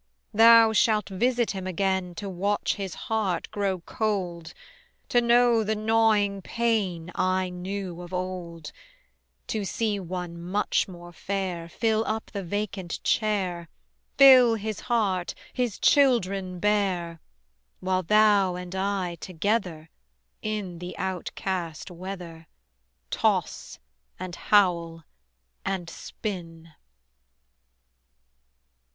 Thou 0.33 0.73
shalt 0.73 1.09
visit 1.09 1.51
him 1.51 1.67
again 1.67 2.15
To 2.15 2.27
watch 2.27 2.73
his 2.73 2.95
heart 3.05 3.51
grow 3.51 3.81
cold; 3.81 4.51
To 5.09 5.21
know 5.21 5.63
the 5.63 5.75
gnawing 5.75 6.41
pain 6.41 7.11
I 7.13 7.51
knew 7.51 8.01
of 8.01 8.11
old; 8.11 8.71
To 9.45 9.63
see 9.63 9.99
one 9.99 10.41
much 10.41 10.87
more 10.87 11.13
fair 11.13 11.69
Fill 11.69 12.03
up 12.07 12.31
the 12.31 12.43
vacant 12.43 13.03
chair, 13.03 13.69
Fill 14.17 14.55
his 14.55 14.79
heart, 14.79 15.35
his 15.53 15.77
children 15.77 16.57
bear: 16.59 17.21
While 17.79 18.01
thou 18.01 18.55
and 18.55 18.73
I 18.73 19.17
together 19.21 19.91
In 20.41 20.79
the 20.79 20.97
outcast 20.97 21.91
weather 21.91 22.47
Toss 23.11 23.77
and 24.19 24.35
howl 24.35 25.03
and 25.63 25.87
spin. 25.91 26.71